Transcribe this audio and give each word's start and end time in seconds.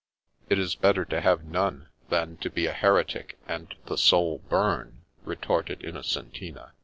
"It 0.49 0.57
is 0.57 0.73
better 0.73 1.05
to 1.05 1.21
have 1.21 1.43
none 1.45 1.89
than 2.09 2.37
to 2.37 2.49
be 2.49 2.65
a 2.65 2.73
heretic, 2.73 3.37
and 3.47 3.71
the 3.85 3.99
soul 3.99 4.39
burn," 4.39 5.03
retorted 5.25 5.81
Innocentina. 5.83 6.71